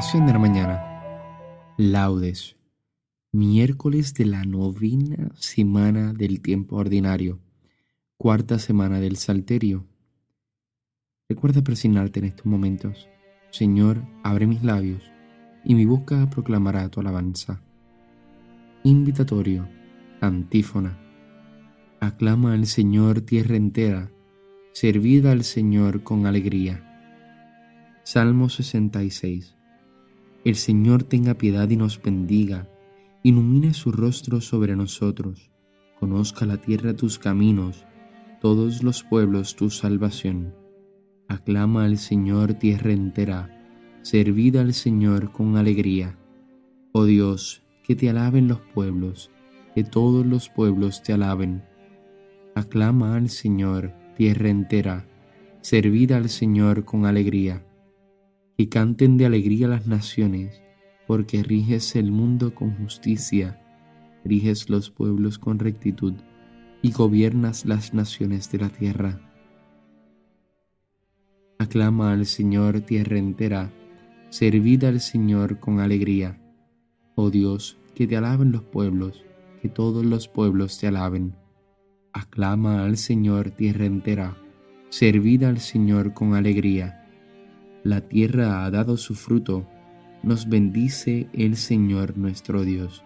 [0.00, 0.82] De la mañana.
[1.76, 2.56] Laudes.
[3.32, 7.38] Miércoles de la novena semana del tiempo ordinario.
[8.16, 9.84] Cuarta semana del Salterio.
[11.28, 13.10] Recuerda presionarte en estos momentos.
[13.50, 15.02] Señor, abre mis labios
[15.66, 17.60] y mi boca proclamará tu alabanza.
[18.84, 19.68] Invitatorio.
[20.22, 20.98] Antífona.
[22.00, 24.10] Aclama al Señor tierra entera.
[24.72, 26.86] Servida al Señor con alegría.
[28.02, 29.59] Salmo 66.
[30.42, 32.66] El Señor tenga piedad y nos bendiga,
[33.22, 35.50] ilumine su rostro sobre nosotros,
[35.98, 37.84] conozca la tierra tus caminos,
[38.40, 40.54] todos los pueblos tu salvación.
[41.28, 43.66] Aclama al Señor tierra entera,
[44.00, 46.16] servid al Señor con alegría.
[46.92, 49.30] Oh Dios, que te alaben los pueblos,
[49.74, 51.62] que todos los pueblos te alaben.
[52.54, 55.06] Aclama al Señor tierra entera,
[55.60, 57.62] servid al Señor con alegría
[58.60, 60.60] y canten de alegría las naciones,
[61.06, 63.58] porque riges el mundo con justicia,
[64.22, 66.12] riges los pueblos con rectitud,
[66.82, 69.18] y gobiernas las naciones de la tierra.
[71.58, 73.72] Aclama al Señor tierra entera,
[74.28, 76.38] servid al Señor con alegría.
[77.14, 79.24] Oh Dios, que te alaben los pueblos,
[79.62, 81.34] que todos los pueblos te alaben.
[82.12, 84.36] Aclama al Señor tierra entera,
[84.90, 86.99] servid al Señor con alegría
[87.82, 89.66] la tierra ha dado su fruto,
[90.22, 93.04] nos bendice el Señor nuestro Dios.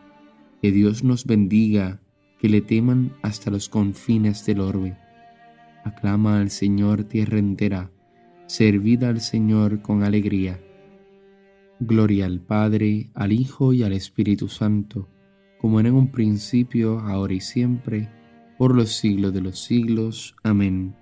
[0.60, 2.00] Que Dios nos bendiga,
[2.40, 4.96] que le teman hasta los confines del orbe.
[5.84, 7.90] Aclama al Señor tierra entera,
[8.46, 10.60] servid al Señor con alegría.
[11.80, 15.08] Gloria al Padre, al Hijo y al Espíritu Santo,
[15.58, 18.08] como era en un principio, ahora y siempre,
[18.58, 20.34] por los siglos de los siglos.
[20.42, 20.94] Amén.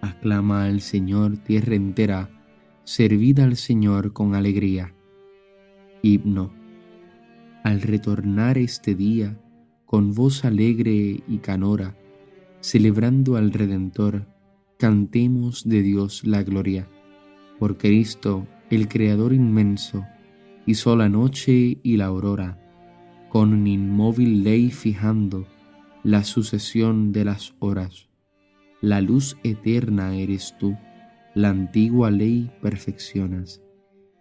[0.00, 2.30] Aclama al Señor tierra entera,
[2.90, 4.92] servid al Señor con alegría.
[6.02, 6.50] Himno.
[7.62, 9.38] Al retornar este día,
[9.86, 11.96] con voz alegre y canora,
[12.58, 14.26] celebrando al Redentor,
[14.76, 16.88] cantemos de Dios la gloria.
[17.60, 20.04] Por Cristo, el Creador inmenso,
[20.66, 22.58] hizo la noche y la aurora,
[23.28, 25.46] con inmóvil ley fijando
[26.02, 28.08] la sucesión de las horas.
[28.80, 30.76] La luz eterna eres tú
[31.34, 33.62] la antigua ley perfeccionas,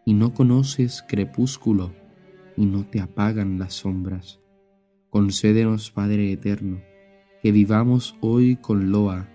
[0.06, 1.94] y no conoces crepúsculo,
[2.56, 4.40] y no te apagan las sombras.
[5.09, 6.81] Concédenos, Padre eterno,
[7.42, 9.28] que vivamos hoy con loa,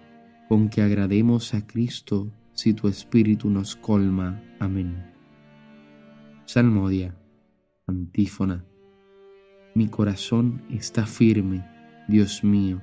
[0.49, 4.43] con que agrademos a Cristo si tu Espíritu nos colma.
[4.61, 5.11] Amén.
[6.45, 7.17] Salmodia,
[7.87, 8.65] antífona.
[9.75, 11.67] Mi corazón está firme,
[12.07, 12.83] Dios mío,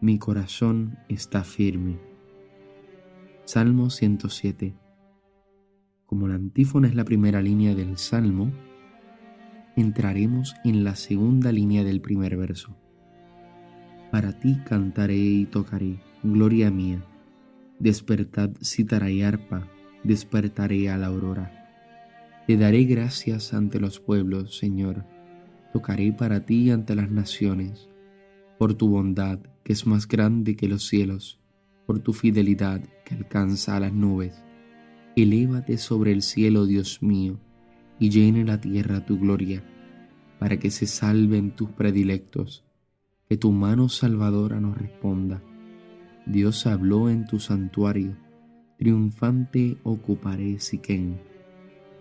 [0.00, 2.07] mi corazón está firme.
[3.48, 4.74] Salmo 107.
[6.04, 8.52] Como la antífona es la primera línea del Salmo,
[9.74, 12.76] entraremos en la segunda línea del primer verso.
[14.12, 17.02] Para ti cantaré y tocaré, gloria mía.
[17.78, 19.66] Despertad cítara y arpa,
[20.04, 21.70] despertaré a la aurora.
[22.46, 25.06] Te daré gracias ante los pueblos, Señor.
[25.72, 27.88] Tocaré para ti ante las naciones,
[28.58, 31.40] por tu bondad, que es más grande que los cielos
[31.88, 34.44] por tu fidelidad que alcanza a las nubes.
[35.16, 37.40] Elévate sobre el cielo, Dios mío,
[37.98, 39.64] y llene la tierra tu gloria,
[40.38, 42.62] para que se salven tus predilectos,
[43.26, 45.42] que tu mano salvadora nos responda.
[46.26, 48.14] Dios habló en tu santuario,
[48.76, 51.18] triunfante ocuparé Siquén,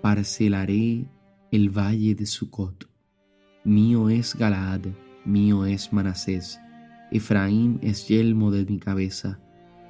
[0.01, 1.05] parcelaré
[1.49, 2.89] el valle de Sucot.
[3.63, 4.81] Mío es Galaad,
[5.23, 6.59] mío es Manasés,
[7.09, 9.39] Efraín es yelmo de mi cabeza,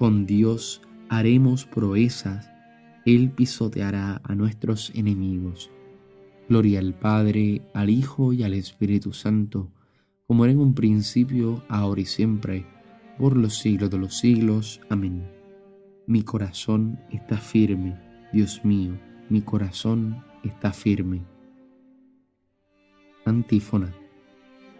[0.00, 0.80] con Dios
[1.10, 2.50] haremos proezas,
[3.04, 5.70] Él pisoteará a nuestros enemigos.
[6.48, 9.68] Gloria al Padre, al Hijo y al Espíritu Santo,
[10.26, 12.64] como era en un principio, ahora y siempre,
[13.18, 14.80] por los siglos de los siglos.
[14.88, 15.22] Amén.
[16.06, 18.00] Mi corazón está firme,
[18.32, 18.98] Dios mío,
[19.28, 21.20] mi corazón está firme.
[23.26, 23.94] Antífona.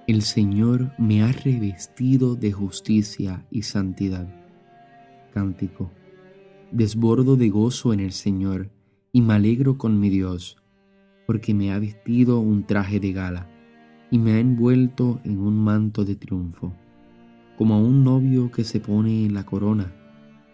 [0.07, 4.40] El Señor me ha revestido de justicia y santidad
[5.31, 5.91] Cántico.
[6.73, 8.71] Desbordo de gozo en el Señor
[9.13, 10.57] y me alegro con mi Dios,
[11.27, 13.49] porque me ha vestido un traje de gala
[14.11, 16.73] y me ha envuelto en un manto de triunfo,
[17.57, 19.93] como a un novio que se pone la corona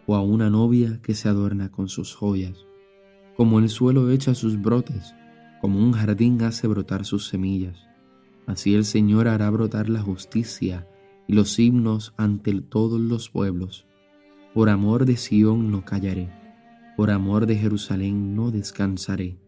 [0.07, 2.67] o a una novia que se adorna con sus joyas,
[3.37, 5.15] como el suelo echa sus brotes,
[5.61, 7.79] como un jardín hace brotar sus semillas.
[8.47, 10.87] Así el Señor hará brotar la justicia
[11.27, 13.87] y los himnos ante todos los pueblos.
[14.57, 16.31] Por amor de Sión no callaré
[16.97, 19.39] por amor de Jerusalén no descansaré,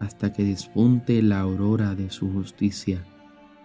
[0.00, 3.04] hasta que despunte la aurora de su justicia,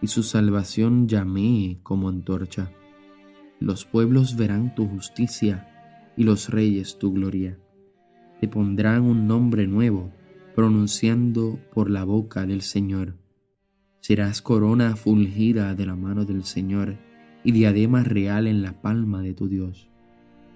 [0.01, 2.71] y su salvación llamee como antorcha.
[3.61, 7.57] Los pueblos verán tu justicia, y los reyes tu gloria.
[8.41, 10.11] Te pondrán un nombre nuevo,
[10.55, 13.15] pronunciando por la boca del Señor.
[14.01, 16.97] Serás corona fulgida de la mano del Señor,
[17.45, 19.90] y diadema real en la palma de tu Dios.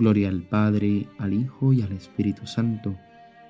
[0.00, 2.96] Gloria al Padre, al Hijo y al Espíritu Santo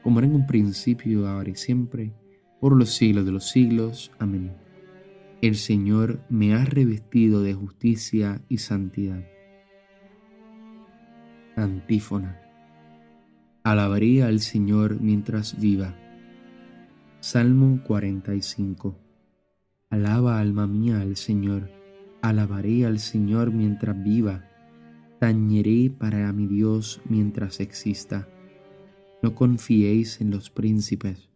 [0.03, 2.13] como era en un principio, ahora y siempre,
[2.61, 4.11] por los siglos de los siglos.
[4.19, 4.53] Amén.
[5.43, 9.25] El Señor me ha revestido de justicia y santidad.
[11.57, 12.41] Antífona.
[13.63, 15.95] Alabaré al Señor mientras viva.
[17.21, 18.99] Salmo 45.
[19.91, 21.71] Alaba alma mía al Señor.
[22.23, 24.50] Alabaré al Señor mientras viva.
[25.21, 28.27] Tañeré para mi Dios mientras exista
[29.23, 31.29] no confiéis en los príncipes,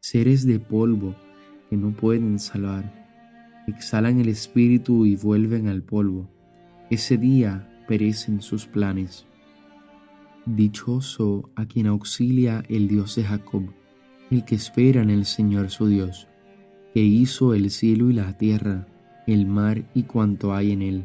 [0.00, 1.14] seres de polvo
[1.68, 3.64] que no pueden salvar.
[3.66, 6.28] Exhalan el espíritu y vuelven al polvo.
[6.90, 9.26] Ese día perecen sus planes.
[10.44, 13.72] Dichoso a quien auxilia el Dios de Jacob,
[14.30, 16.28] el que espera en el Señor su Dios,
[16.92, 18.86] que hizo el cielo y la tierra,
[19.26, 21.04] el mar y cuanto hay en él,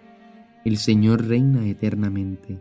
[0.63, 2.59] El Señor reina eternamente.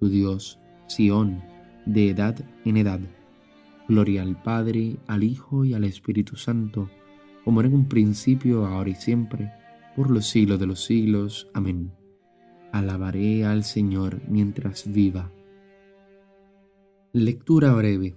[0.00, 1.44] Tu Dios, Sión,
[1.86, 3.00] de edad en edad.
[3.86, 6.90] Gloria al Padre, al Hijo y al Espíritu Santo,
[7.44, 9.52] como era en un principio, ahora y siempre,
[9.94, 11.48] por los siglos de los siglos.
[11.54, 11.92] Amén.
[12.72, 15.30] Alabaré al Señor mientras viva.
[17.12, 18.16] Lectura breve.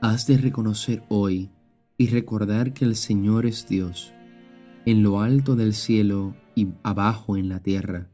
[0.00, 1.50] Has de reconocer hoy
[1.98, 4.14] y recordar que el Señor es Dios,
[4.90, 8.08] en lo alto del cielo y abajo en la tierra,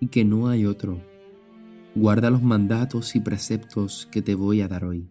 [0.00, 1.00] y que no hay otro
[1.98, 5.08] guarda los mandatos y preceptos que te voy a dar hoy.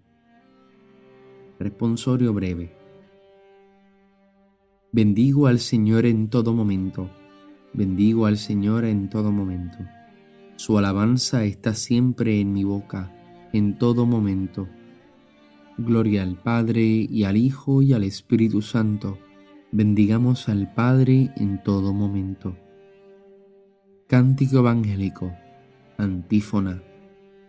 [1.60, 2.72] Responsorio breve.
[4.94, 7.10] Bendigo al Señor en todo momento,
[7.74, 9.78] bendigo al Señor en todo momento.
[10.56, 13.14] Su alabanza está siempre en mi boca,
[13.54, 14.68] en todo momento.
[15.78, 19.20] Gloria al Padre y al Hijo y al Espíritu Santo.
[19.74, 22.56] Bendigamos al Padre en todo momento.
[24.08, 25.34] Cántico Evangélico
[25.98, 26.82] Antífona.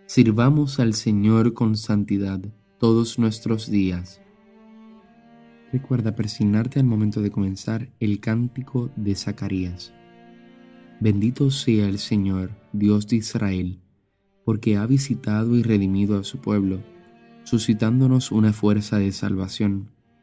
[0.06, 2.40] Sirvamos al Señor con santidad
[2.78, 4.20] todos nuestros días.
[5.72, 9.92] Recuerda persignarte al momento de comenzar el cántico de Zacarías.
[10.98, 13.78] Bendito sea el Señor, Dios de Israel,
[14.44, 16.82] porque ha visitado y redimido a su pueblo,
[17.44, 19.90] suscitándonos una fuerza de salvación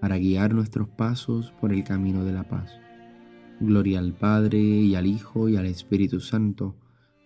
[0.00, 2.78] para guiar nuestros pasos por el camino de la paz.
[3.60, 6.76] Gloria al Padre y al Hijo y al Espíritu Santo,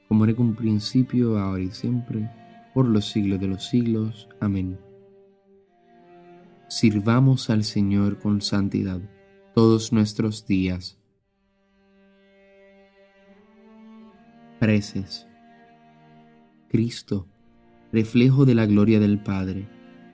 [0.09, 2.31] como era un principio, ahora y siempre,
[2.75, 4.29] por los siglos de los siglos.
[4.41, 4.79] Amén.
[6.69, 9.00] Sirvamos al Señor con santidad
[9.55, 10.99] todos nuestros días.
[14.61, 15.27] Preces.
[16.69, 17.27] Cristo,
[17.93, 19.69] reflejo de la gloria del Padre,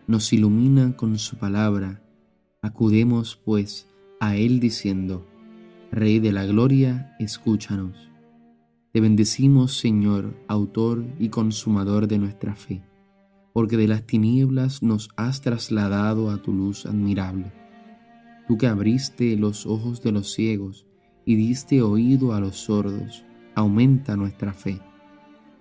[0.07, 2.01] nos ilumina con su palabra.
[2.67, 5.27] Acudemos, pues, a Él diciendo,
[5.93, 8.11] Rey de la Gloria, escúchanos.
[8.93, 12.83] Te bendecimos, Señor, autor y consumador de nuestra fe
[13.57, 17.51] porque de las tinieblas nos has trasladado a tu luz admirable.
[18.47, 20.87] Tú que abriste los ojos de los ciegos
[21.25, 24.83] y diste oído a los sordos, aumenta nuestra fe.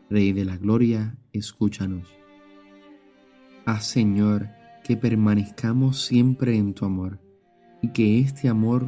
[0.09, 2.09] Rey de la Gloria, escúchanos.
[3.65, 4.49] Haz, Señor,
[4.85, 7.19] que permanezcamos siempre en tu amor
[7.81, 8.85] y que este amor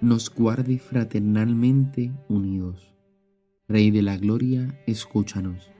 [0.00, 2.94] nos guarde fraternalmente unidos.
[3.66, 5.72] Rey de la Gloria, escúchanos.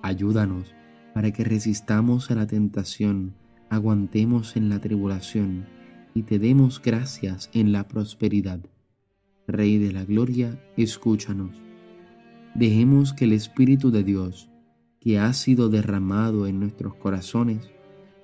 [0.00, 0.74] Ayúdanos
[1.12, 3.34] para que resistamos a la tentación,
[3.68, 5.66] aguantemos en la tribulación
[6.14, 8.60] y te demos gracias en la prosperidad.
[9.46, 11.60] Rey de la Gloria, escúchanos.
[12.54, 14.48] Dejemos que el Espíritu de Dios,
[14.98, 17.73] que ha sido derramado en nuestros corazones,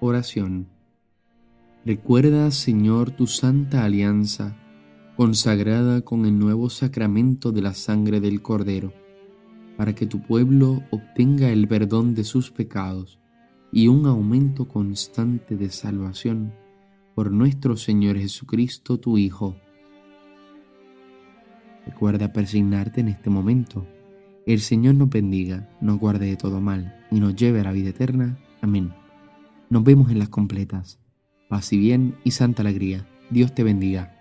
[0.00, 0.68] Oración.
[1.84, 4.56] Recuerda, Señor, tu santa alianza,
[5.16, 8.92] consagrada con el nuevo sacramento de la sangre del Cordero
[9.78, 13.20] para que tu pueblo obtenga el perdón de sus pecados
[13.70, 16.52] y un aumento constante de salvación
[17.14, 19.56] por nuestro Señor Jesucristo, tu Hijo.
[21.86, 23.86] Recuerda persignarte en este momento.
[24.46, 27.90] El Señor nos bendiga, nos guarde de todo mal y nos lleve a la vida
[27.90, 28.36] eterna.
[28.60, 28.97] Amén.
[29.70, 30.98] Nos vemos en las completas.
[31.48, 33.06] Paz y bien y santa alegría.
[33.30, 34.17] Dios te bendiga.